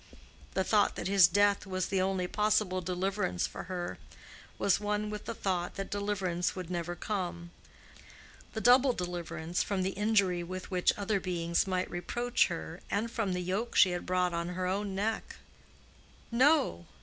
The 0.55 0.63
thought 0.63 0.95
that 0.95 1.07
his 1.07 1.27
death 1.27 1.67
was 1.67 1.85
the 1.89 2.01
only 2.01 2.25
possible 2.25 2.81
deliverance 2.81 3.45
for 3.45 3.65
her 3.65 3.99
was 4.57 4.79
one 4.79 5.11
with 5.11 5.25
the 5.25 5.35
thought 5.35 5.75
that 5.75 5.91
deliverance 5.91 6.55
would 6.55 6.71
never 6.71 6.95
come—the 6.95 7.51
double 8.61 8.93
deliverance 8.93 9.61
from 9.61 9.83
the 9.83 9.91
injury 9.91 10.41
with 10.41 10.71
which 10.71 10.91
other 10.97 11.19
beings 11.19 11.67
might 11.67 11.87
reproach 11.87 12.47
her 12.47 12.79
and 12.89 13.11
from 13.11 13.33
the 13.33 13.41
yoke 13.43 13.75
she 13.75 13.91
had 13.91 14.07
brought 14.07 14.33
on 14.33 14.47
her 14.49 14.65
own 14.65 14.95
neck. 14.95 15.35
No! 16.31 16.87